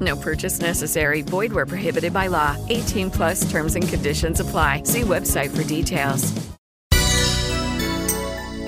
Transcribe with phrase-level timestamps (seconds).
[0.00, 1.22] No purchase necessary.
[1.22, 2.56] Void where prohibited by law.
[2.68, 4.82] 18 plus terms and conditions apply.
[4.84, 6.32] See website for details.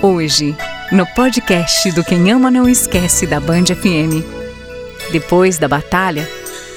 [0.01, 0.53] Hoje,
[0.91, 4.21] no podcast do Quem Ama Não Esquece da Band FM.
[5.13, 6.27] Depois da batalha,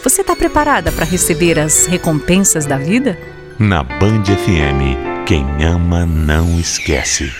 [0.02, 3.18] você está preparada para receber as recompensas da vida?
[3.58, 7.32] Na Band FM, quem ama não esquece.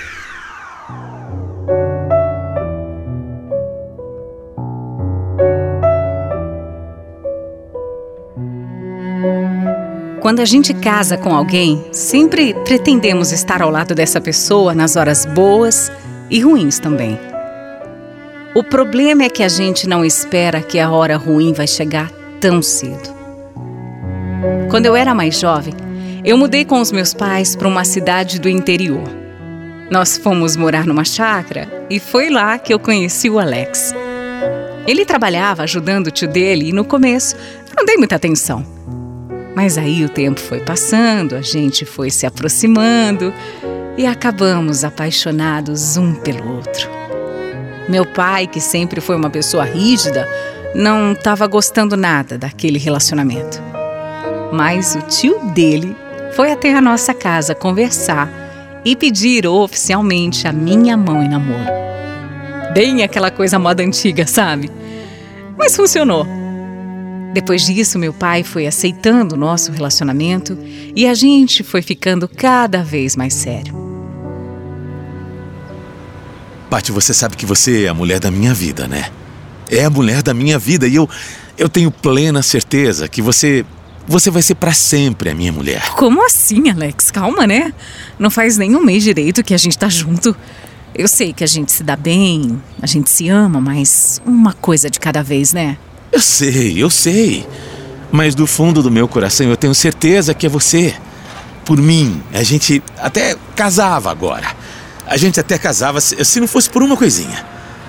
[10.27, 15.25] Quando a gente casa com alguém, sempre pretendemos estar ao lado dessa pessoa nas horas
[15.25, 15.93] boas
[16.29, 17.17] e ruins também.
[18.53, 22.61] O problema é que a gente não espera que a hora ruim vai chegar tão
[22.61, 23.09] cedo.
[24.69, 25.75] Quando eu era mais jovem,
[26.25, 29.09] eu mudei com os meus pais para uma cidade do interior.
[29.93, 33.95] Nós fomos morar numa chácara e foi lá que eu conheci o Alex.
[34.89, 37.37] Ele trabalhava ajudando o tio dele e no começo
[37.77, 38.75] não dei muita atenção.
[39.57, 43.33] Mas aí o tempo foi passando, a gente foi se aproximando
[43.97, 46.91] e acabamos apaixonados um pelo outro.
[47.89, 50.29] Meu pai, que sempre foi uma pessoa rígida,
[50.75, 53.59] não estava gostando nada daquele relacionamento.
[54.53, 55.97] Mas o tio dele
[56.35, 58.29] foi até a nossa casa conversar
[58.85, 61.73] e pedir oficialmente a minha mão em namoro.
[62.75, 64.71] Bem aquela coisa moda antiga, sabe?
[65.57, 66.36] Mas funcionou.
[67.33, 70.59] Depois disso, meu pai foi aceitando o nosso relacionamento
[70.95, 73.75] e a gente foi ficando cada vez mais sério.
[76.71, 79.11] Paty, você sabe que você é a mulher da minha vida, né?
[79.71, 81.09] É a mulher da minha vida e eu,
[81.59, 83.65] eu tenho plena certeza que você
[84.09, 85.91] você vai ser para sempre a minha mulher.
[85.97, 87.11] Como assim, Alex?
[87.11, 87.73] Calma, né?
[88.19, 90.35] Não faz nem um mês direito que a gente tá junto.
[90.95, 94.89] Eu sei que a gente se dá bem, a gente se ama, mas uma coisa
[94.89, 95.77] de cada vez, né?
[96.13, 97.47] Eu sei, eu sei.
[98.11, 100.95] Mas do fundo do meu coração eu tenho certeza que é você.
[101.65, 104.47] Por mim, a gente até casava agora.
[105.07, 107.45] A gente até casava se, se não fosse por uma coisinha.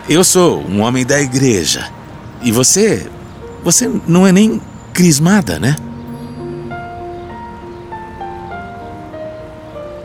[0.10, 1.92] Eu sou um homem da igreja.
[2.42, 3.10] E você.
[3.64, 4.62] Você não é nem
[4.94, 5.76] crismada, né?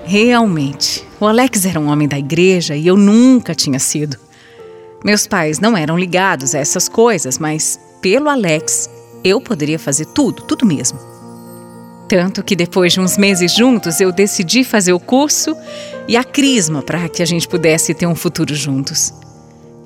[0.05, 4.19] Realmente, o Alex era um homem da igreja e eu nunca tinha sido.
[5.05, 8.91] Meus pais não eram ligados a essas coisas, mas pelo Alex,
[9.23, 10.99] eu poderia fazer tudo, tudo mesmo.
[12.09, 15.57] Tanto que depois de uns meses juntos, eu decidi fazer o curso
[16.09, 19.15] e a crisma para que a gente pudesse ter um futuro juntos.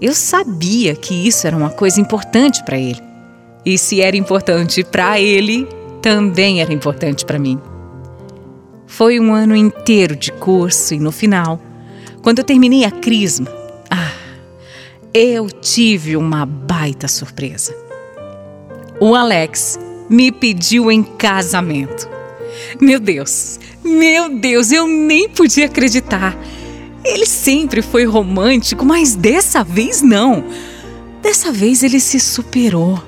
[0.00, 3.00] Eu sabia que isso era uma coisa importante para ele.
[3.64, 5.68] E se era importante para ele,
[6.02, 7.60] também era importante para mim.
[8.86, 11.60] Foi um ano inteiro de curso e no final,
[12.22, 13.48] quando eu terminei a crisma,
[13.90, 14.12] ah,
[15.12, 17.85] eu tive uma baita surpresa.
[18.98, 19.78] O Alex
[20.08, 22.08] me pediu em casamento.
[22.80, 26.36] Meu Deus, meu Deus, eu nem podia acreditar.
[27.04, 30.44] Ele sempre foi romântico, mas dessa vez não.
[31.20, 33.02] Dessa vez ele se superou.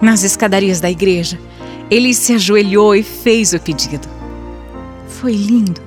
[0.00, 1.38] Nas escadarias da igreja,
[1.90, 4.08] ele se ajoelhou e fez o pedido.
[5.08, 5.80] Foi lindo.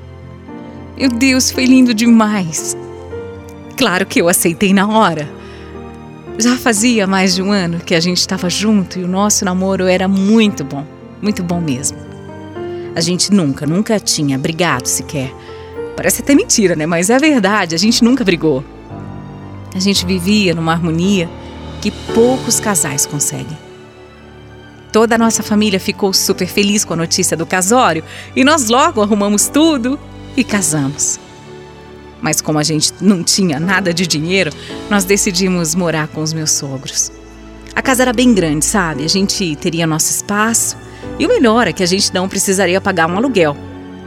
[0.95, 2.77] Meu Deus, foi lindo demais.
[3.75, 5.40] Claro que eu aceitei na hora.
[6.41, 9.85] Já fazia mais de um ano que a gente estava junto e o nosso namoro
[9.85, 10.83] era muito bom,
[11.21, 11.99] muito bom mesmo.
[12.95, 15.31] A gente nunca, nunca tinha brigado sequer.
[15.95, 16.87] Parece até mentira, né?
[16.87, 18.65] Mas é verdade, a gente nunca brigou.
[19.75, 21.29] A gente vivia numa harmonia
[21.79, 23.55] que poucos casais conseguem.
[24.91, 28.03] Toda a nossa família ficou super feliz com a notícia do casório
[28.35, 29.99] e nós logo arrumamos tudo
[30.35, 31.19] e casamos.
[32.21, 34.51] Mas como a gente não tinha nada de dinheiro,
[34.89, 37.11] nós decidimos morar com os meus sogros.
[37.75, 39.03] A casa era bem grande, sabe?
[39.03, 40.77] A gente teria nosso espaço
[41.17, 43.55] e o melhor é que a gente não precisaria pagar um aluguel.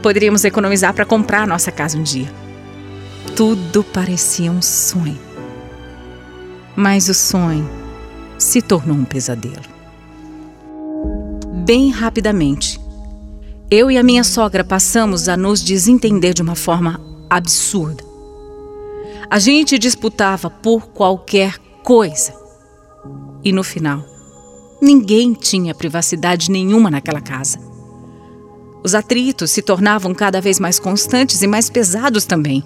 [0.01, 2.31] Poderíamos economizar para comprar nossa casa um dia.
[3.35, 5.19] Tudo parecia um sonho.
[6.75, 7.69] Mas o sonho
[8.37, 9.75] se tornou um pesadelo
[11.65, 12.79] bem rapidamente.
[13.71, 18.04] Eu e a minha sogra passamos a nos desentender de uma forma absurda.
[19.35, 22.33] A gente disputava por qualquer coisa.
[23.43, 24.01] E no final,
[24.81, 27.59] ninguém tinha privacidade nenhuma naquela casa.
[28.81, 32.63] Os atritos se tornavam cada vez mais constantes e mais pesados também.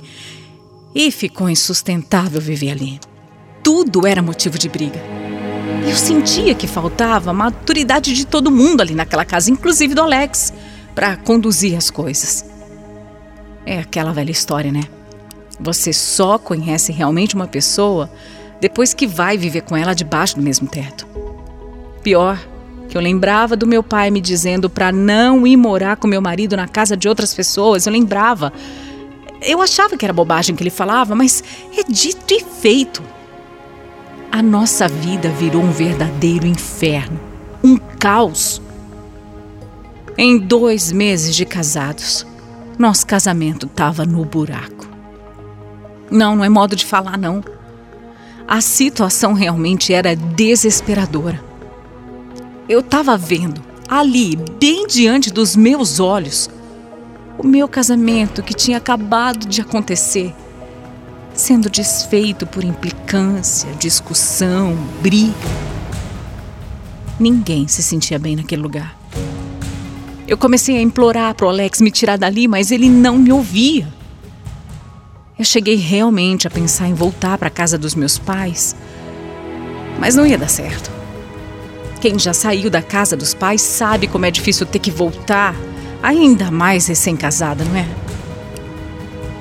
[0.94, 3.00] E ficou insustentável viver ali.
[3.64, 5.02] Tudo era motivo de briga.
[5.90, 10.54] Eu sentia que faltava a maturidade de todo mundo ali naquela casa, inclusive do Alex,
[10.94, 12.46] para conduzir as coisas.
[13.66, 14.84] É aquela velha história, né?
[15.60, 18.10] Você só conhece realmente uma pessoa
[18.62, 21.08] depois que vai viver com ela debaixo do mesmo teto.
[22.04, 22.40] Pior,
[22.88, 26.56] que eu lembrava do meu pai me dizendo para não ir morar com meu marido
[26.56, 27.86] na casa de outras pessoas.
[27.86, 28.52] Eu lembrava.
[29.42, 31.44] Eu achava que era bobagem que ele falava, mas
[31.78, 33.02] é dito e feito
[34.32, 37.20] a nossa vida virou um verdadeiro inferno,
[37.64, 38.62] um caos.
[40.18, 42.26] Em dois meses de casados,
[42.78, 44.79] nosso casamento estava no buraco.
[46.12, 47.44] Não, não é modo de falar, não.
[48.48, 51.44] A situação realmente era desesperadora.
[52.68, 56.50] Eu estava vendo, ali, bem diante dos meus olhos,
[57.38, 60.34] o meu casamento que tinha acabado de acontecer
[61.40, 65.34] sendo desfeito por implicância, discussão, briga.
[67.20, 68.98] Ninguém se sentia bem naquele lugar.
[70.28, 73.88] Eu comecei a implorar para o Alex me tirar dali, mas ele não me ouvia.
[75.40, 78.76] Eu cheguei realmente a pensar em voltar para a casa dos meus pais,
[79.98, 80.92] mas não ia dar certo.
[82.02, 85.56] Quem já saiu da casa dos pais sabe como é difícil ter que voltar,
[86.04, 87.88] ainda mais recém-casada, não é?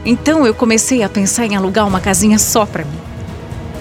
[0.05, 2.99] Então eu comecei a pensar em alugar uma casinha só para mim.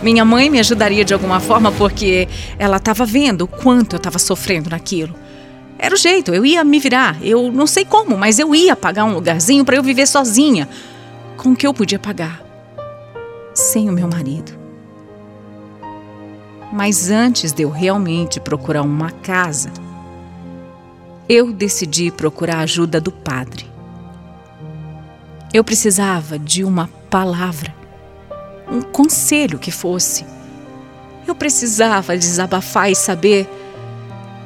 [0.02, 2.28] Minha mãe me ajudaria de alguma forma porque
[2.58, 5.14] ela estava vendo o quanto eu estava sofrendo naquilo.
[5.78, 7.16] Era o jeito, eu ia me virar.
[7.22, 10.68] Eu não sei como, mas eu ia pagar um lugarzinho para eu viver sozinha,
[11.38, 12.42] com que eu podia pagar,
[13.54, 14.58] sem o meu marido.
[16.74, 19.72] Mas antes de eu realmente procurar uma casa,
[21.30, 23.66] eu decidi procurar a ajuda do padre.
[25.54, 27.74] Eu precisava de uma palavra,
[28.70, 30.26] um conselho que fosse.
[31.26, 33.50] Eu precisava desabafar e saber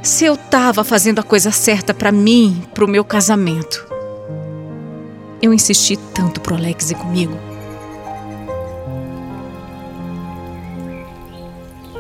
[0.02, 3.91] se eu estava fazendo a coisa certa para mim, para o meu casamento.
[5.42, 7.38] Eu insisti tanto pro Alex e comigo.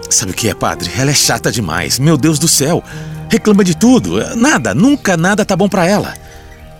[0.09, 0.91] Sabe o que é, padre?
[0.95, 1.97] Ela é chata demais.
[1.97, 2.83] Meu Deus do céu.
[3.29, 4.19] Reclama de tudo.
[4.35, 6.13] Nada, nunca nada tá bom para ela.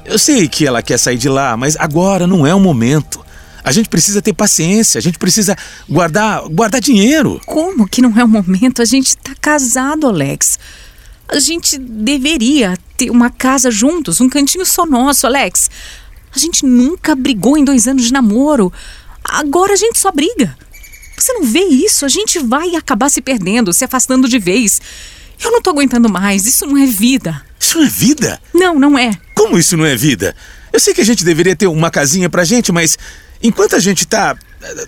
[0.06, 3.24] Eu sei que ela quer sair de lá, mas agora não é o momento.
[3.64, 5.56] A gente precisa ter paciência, a gente precisa
[5.90, 7.40] guardar, guardar dinheiro.
[7.46, 8.82] Como que não é o momento?
[8.82, 10.60] A gente tá casado, Alex.
[11.28, 15.70] A gente deveria ter uma casa juntos, um cantinho só nosso, Alex.
[16.36, 18.72] A gente nunca brigou em dois anos de namoro.
[19.24, 20.58] Agora a gente só briga.
[21.18, 22.06] Você não vê isso?
[22.06, 24.82] A gente vai acabar se perdendo, se afastando de vez.
[25.44, 26.46] Eu não tô aguentando mais.
[26.46, 27.42] Isso não é vida.
[27.60, 28.42] Isso não é vida?
[28.54, 29.12] Não, não é.
[29.36, 30.36] Como isso não é vida?
[30.74, 32.98] Eu sei que a gente deveria ter uma casinha pra gente, mas
[33.44, 34.38] enquanto a gente tá,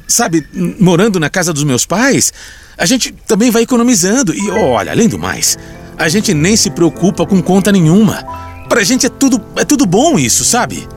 [0.07, 0.47] sabe,
[0.79, 2.31] morando na casa dos meus pais,
[2.77, 4.33] a gente também vai economizando.
[4.33, 5.57] E olha, além do mais,
[5.97, 8.23] a gente nem se preocupa com conta nenhuma.
[8.69, 10.87] Pra gente é tudo, é tudo bom isso, sabe?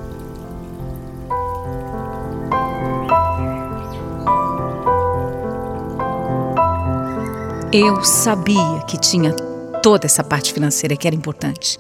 [7.79, 9.35] Eu sabia que tinha
[9.83, 11.79] toda essa parte financeira que era importante.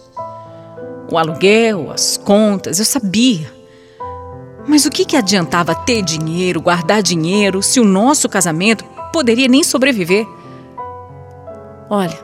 [1.10, 3.50] O aluguel, as contas, eu sabia.
[4.68, 9.64] Mas o que, que adiantava ter dinheiro, guardar dinheiro, se o nosso casamento poderia nem
[9.64, 10.26] sobreviver?
[11.88, 12.20] Olha,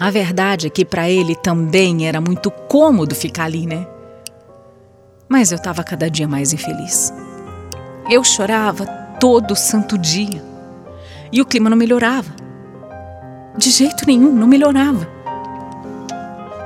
[0.00, 3.86] a verdade é que para ele também era muito cômodo ficar ali, né?
[5.28, 7.14] Mas eu estava cada dia mais infeliz.
[8.10, 8.84] Eu chorava
[9.20, 10.42] todo santo dia.
[11.30, 12.42] E o clima não melhorava.
[13.56, 15.06] De jeito nenhum, não melhorava.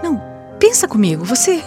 [0.02, 0.20] Não,
[0.58, 1.62] pensa comigo, você.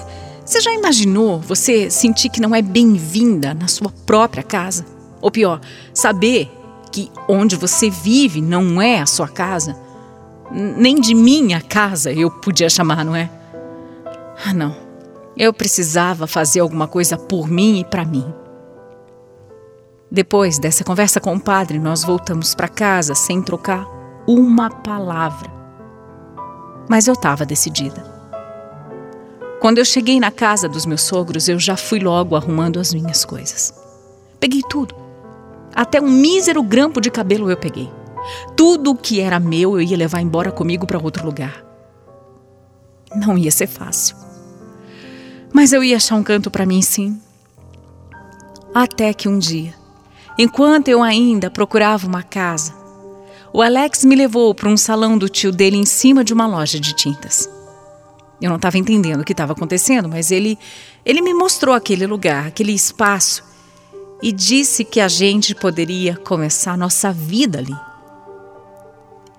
[0.45, 4.83] Você já imaginou você sentir que não é bem-vinda na sua própria casa?
[5.21, 5.61] Ou pior,
[5.93, 6.49] saber
[6.91, 9.77] que onde você vive não é a sua casa?
[10.51, 13.29] Nem de minha casa eu podia chamar, não é?
[14.43, 14.75] Ah, não.
[15.37, 18.25] Eu precisava fazer alguma coisa por mim e para mim.
[20.09, 23.98] Depois dessa conversa com o padre, nós voltamos para casa sem trocar
[24.31, 25.49] uma palavra.
[26.87, 28.03] Mas eu estava decidida.
[29.59, 33.25] Quando eu cheguei na casa dos meus sogros, eu já fui logo arrumando as minhas
[33.25, 33.73] coisas.
[34.39, 34.95] Peguei tudo.
[35.75, 37.89] Até um mísero grampo de cabelo eu peguei.
[38.55, 41.65] Tudo o que era meu eu ia levar embora comigo para outro lugar.
[43.15, 44.15] Não ia ser fácil.
[45.51, 47.19] Mas eu ia achar um canto para mim, sim.
[48.73, 49.79] Até que um dia
[50.41, 52.73] Enquanto eu ainda procurava uma casa,
[53.53, 56.79] o Alex me levou para um salão do tio dele em cima de uma loja
[56.79, 57.49] de tintas.
[58.41, 60.57] Eu não estava entendendo o que estava acontecendo, mas ele,
[61.05, 63.43] ele me mostrou aquele lugar, aquele espaço,
[64.21, 67.75] e disse que a gente poderia começar nossa vida ali.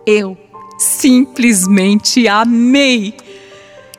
[0.06, 0.36] Eu
[0.78, 3.14] simplesmente amei.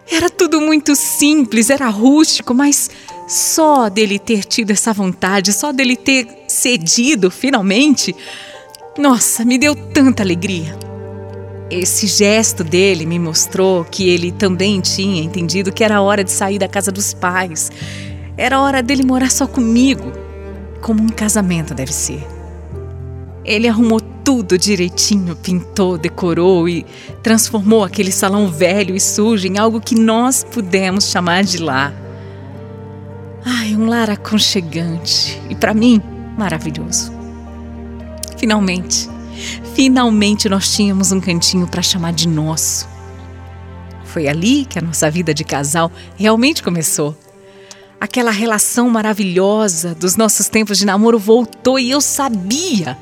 [0.09, 2.89] Era tudo muito simples, era rústico, mas
[3.27, 8.15] só dele ter tido essa vontade, só dele ter cedido finalmente,
[9.01, 10.77] nossa, me deu tanta alegria.
[11.71, 16.59] Esse gesto dele me mostrou que ele também tinha entendido que era hora de sair
[16.59, 17.71] da casa dos pais.
[18.37, 20.11] Era hora dele morar só comigo,
[20.81, 22.27] como um casamento deve ser.
[23.43, 26.85] Ele arrumou tudo direitinho, pintou, decorou e
[27.23, 31.91] transformou aquele salão velho e sujo em algo que nós pudemos chamar de lar.
[33.43, 35.99] Ai, um lar aconchegante e para mim
[36.37, 37.20] maravilhoso.
[38.41, 39.07] Finalmente,
[39.75, 42.89] finalmente nós tínhamos um cantinho para chamar de nosso.
[44.03, 47.15] Foi ali que a nossa vida de casal realmente começou.
[47.99, 52.97] Aquela relação maravilhosa dos nossos tempos de namoro voltou e eu sabia.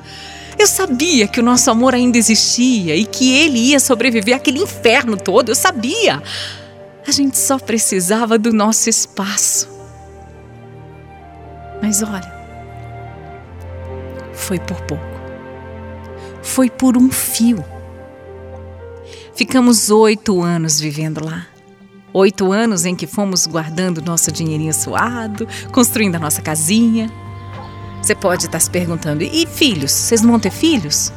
[0.58, 5.15] Eu sabia que o nosso amor ainda existia e que ele ia sobreviver àquele inferno
[5.15, 5.48] todo.
[5.48, 6.22] Eu sabia.
[7.08, 9.69] A gente só precisava do nosso espaço.
[11.81, 12.29] Mas olha,
[14.34, 15.09] foi por pouco.
[16.50, 17.63] Foi por um fio.
[19.36, 21.46] Ficamos oito anos vivendo lá.
[22.12, 27.08] Oito anos em que fomos guardando nosso dinheirinho suado, construindo a nossa casinha.
[28.01, 29.91] Você pode estar se perguntando: e filhos?
[29.91, 31.13] Vocês não vão ter filhos?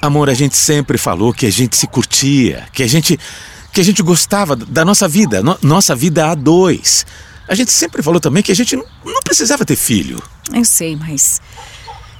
[0.00, 3.20] Amor, a gente sempre falou que a gente se curtia, que a gente
[3.78, 7.06] que a gente gostava da nossa vida, no, nossa vida a dois.
[7.46, 10.20] A gente sempre falou também que a gente não, não precisava ter filho.
[10.52, 11.40] Eu sei, mas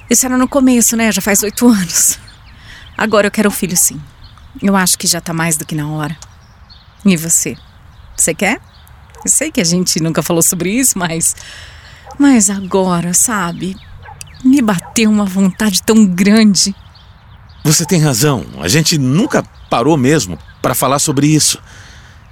[0.09, 1.11] isso era no começo, né?
[1.11, 2.17] Já faz oito anos.
[2.97, 3.99] Agora eu quero um filho, sim.
[4.61, 6.17] Eu acho que já tá mais do que na hora.
[7.03, 7.57] E você?
[8.15, 8.61] Você quer?
[9.25, 11.35] Eu sei que a gente nunca falou sobre isso, mas.
[12.17, 13.75] Mas agora, sabe?
[14.45, 16.73] Me bateu uma vontade tão grande.
[17.65, 18.45] Você tem razão.
[18.61, 21.59] A gente nunca parou mesmo para falar sobre isso.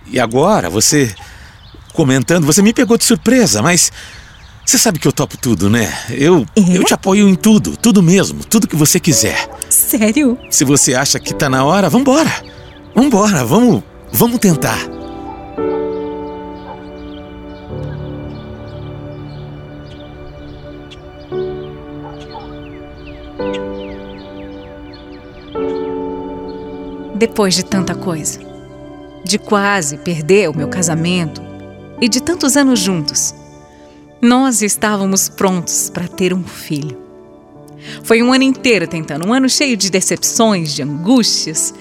[0.05, 1.13] E agora, você
[1.93, 3.91] comentando, você me pegou de surpresa, mas
[4.67, 5.91] você sabe que eu topo tudo, né?
[6.09, 6.77] Eu, é?
[6.77, 9.49] eu te apoio em tudo, tudo mesmo, tudo que você quiser.
[9.69, 10.37] Sério?
[10.49, 12.31] Se você acha que tá na hora, vambora.
[12.93, 13.81] Vambora, vamos,
[14.11, 14.77] vamos tentar.
[27.15, 28.39] Depois de tanta coisa,
[29.23, 31.43] de quase perder o meu casamento
[32.01, 33.35] e de tantos anos juntos,
[34.19, 36.97] nós estávamos prontos para ter um filho.
[38.03, 41.71] Foi um ano inteiro tentando, um ano cheio de decepções, de angústias.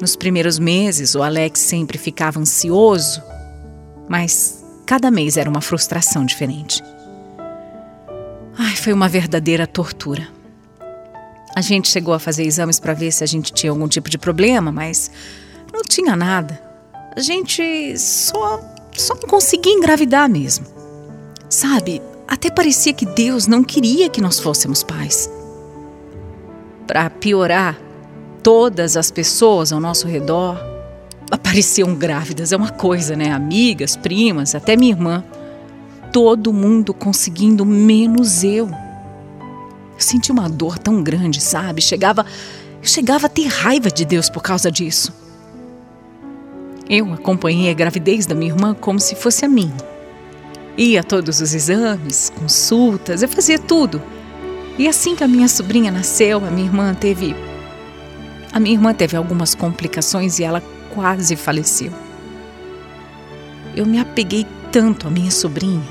[0.00, 3.20] Nos primeiros meses, o Alex sempre ficava ansioso,
[4.08, 6.80] mas cada mês era uma frustração diferente.
[8.56, 10.28] Ai, foi uma verdadeira tortura.
[11.54, 14.18] A gente chegou a fazer exames para ver se a gente tinha algum tipo de
[14.18, 15.10] problema, mas
[15.72, 16.60] não tinha nada.
[17.14, 18.60] A gente só
[18.96, 20.66] só não conseguia engravidar mesmo.
[21.48, 25.30] Sabe, até parecia que Deus não queria que nós fôssemos pais.
[26.86, 27.78] Para piorar,
[28.42, 30.58] todas as pessoas ao nosso redor
[31.30, 32.52] apareciam grávidas.
[32.52, 33.30] É uma coisa, né?
[33.32, 35.24] Amigas, primas, até minha irmã.
[36.12, 38.68] Todo mundo conseguindo, menos eu.
[39.94, 41.80] Eu senti uma dor tão grande, sabe?
[41.80, 42.26] Chegava,
[42.80, 45.12] eu chegava a ter raiva de Deus por causa disso.
[46.88, 49.76] Eu acompanhei a gravidez da minha irmã como se fosse a minha.
[50.76, 54.02] Ia a todos os exames, consultas, eu fazia tudo.
[54.78, 57.36] E assim que a minha sobrinha nasceu, a minha irmã teve.
[58.52, 60.62] A minha irmã teve algumas complicações e ela
[60.94, 61.92] quase faleceu.
[63.76, 65.82] Eu me apeguei tanto à minha sobrinha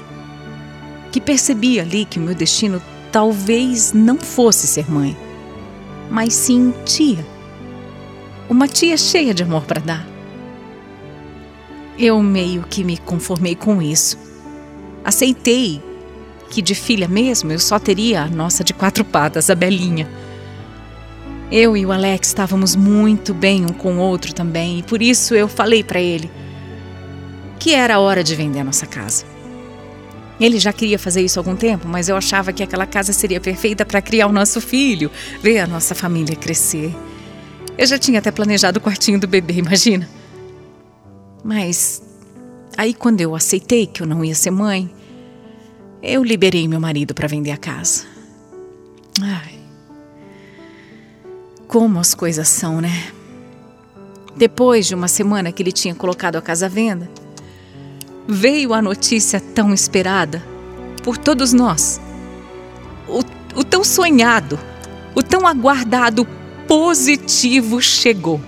[1.11, 5.17] que percebi ali que o meu destino talvez não fosse ser mãe,
[6.09, 7.25] mas sim tia.
[8.49, 10.07] Uma tia cheia de amor para dar.
[11.97, 14.17] Eu meio que me conformei com isso.
[15.03, 15.81] Aceitei
[16.49, 20.07] que de filha mesmo eu só teria a nossa de quatro patas, a Belinha.
[21.51, 25.35] Eu e o Alex estávamos muito bem um com o outro também, e por isso
[25.35, 26.31] eu falei para ele
[27.59, 29.30] que era hora de vender a nossa casa.
[30.41, 33.39] Ele já queria fazer isso há algum tempo, mas eu achava que aquela casa seria
[33.39, 36.91] perfeita para criar o nosso filho, ver a nossa família crescer.
[37.77, 40.09] Eu já tinha até planejado o quartinho do bebê, imagina.
[41.43, 42.01] Mas
[42.75, 44.89] aí quando eu aceitei que eu não ia ser mãe,
[46.01, 48.05] eu liberei meu marido para vender a casa.
[49.21, 49.59] Ai.
[51.67, 53.11] Como as coisas são, né?
[54.35, 57.07] Depois de uma semana que ele tinha colocado a casa à venda,
[58.27, 60.43] veio a notícia tão esperada
[61.03, 61.99] por todos nós.
[63.07, 63.19] O,
[63.59, 64.59] o tão sonhado,
[65.15, 66.25] o tão aguardado
[66.67, 68.39] positivo chegou.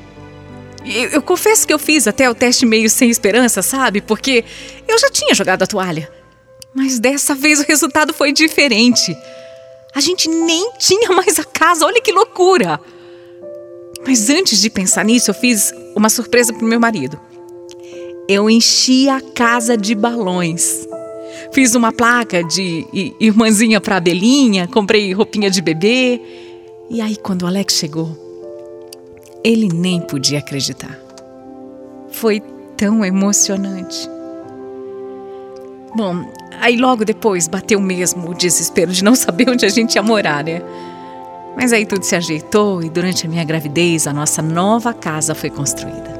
[0.86, 4.01] Eu, eu, confesso que eu fiz até o teste meio sem esperança, sabe?
[4.01, 4.44] Porque
[4.88, 6.12] eu já tinha jogado a toalha.
[6.74, 9.15] Mas dessa vez o resultado foi diferente.
[9.96, 12.80] A gente nem tinha mais a casa, olha que loucura!
[14.06, 17.20] Mas antes de pensar nisso, eu fiz uma surpresa pro meu marido
[18.27, 20.88] eu enchi a casa de balões.
[21.51, 22.86] Fiz uma placa de
[23.20, 26.20] irmãzinha para Belinha, comprei roupinha de bebê.
[26.89, 28.18] E aí, quando o Alex chegou,
[29.44, 30.98] ele nem podia acreditar.
[32.12, 32.42] Foi
[32.77, 34.10] tão emocionante.
[35.96, 36.25] Bom,
[36.60, 40.44] aí logo depois bateu mesmo o desespero de não saber onde a gente ia morar,
[40.44, 40.62] né?
[41.56, 45.51] Mas aí tudo se ajeitou e durante a minha gravidez a nossa nova casa foi
[45.51, 46.12] construída.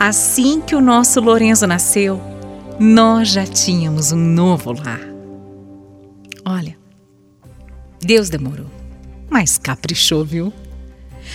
[0.00, 2.20] Assim que o nosso Lorenzo nasceu,
[2.78, 5.00] nós já tínhamos um novo lar.
[6.44, 6.78] Olha,
[8.00, 8.70] Deus demorou,
[9.28, 10.52] mas caprichou, viu?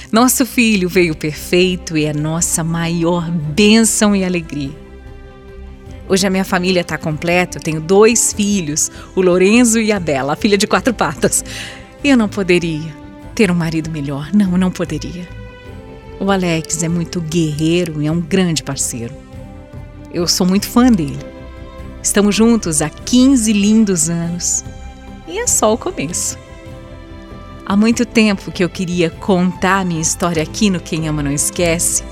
[0.10, 4.72] Nosso filho veio perfeito e é nossa maior bênção e alegria.
[6.08, 10.34] Hoje a minha família está completa, eu tenho dois filhos, o Lorenzo e a Bela,
[10.34, 11.44] a filha de quatro patas.
[12.02, 12.96] Eu não poderia
[13.36, 15.43] ter um marido melhor, não, não poderia.
[16.24, 19.14] O Alex é muito guerreiro e é um grande parceiro.
[20.14, 21.20] Eu sou muito fã dele.
[22.02, 24.64] Estamos juntos há 15 lindos anos
[25.28, 26.40] e é só o começo.
[27.66, 32.06] Há muito tempo que eu queria contar minha história aqui no Quem Ama Não Esquece,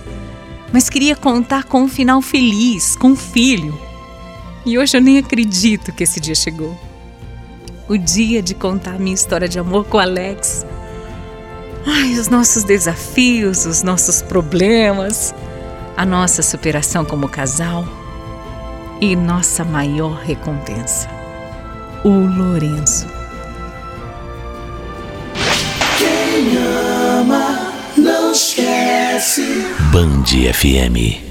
[0.73, 3.79] mas queria contar com um final feliz, com um filho.
[4.65, 6.77] E hoje eu nem acredito que esse dia chegou.
[7.87, 10.65] O dia de contar minha história de amor com o Alex
[11.85, 15.33] Ai, os nossos desafios, os nossos problemas,
[15.97, 17.85] a nossa superação como casal
[18.99, 21.09] e nossa maior recompensa,
[22.03, 23.07] o Lourenço.
[25.97, 29.65] Quem ama não esquece.
[29.91, 31.30] Band FM.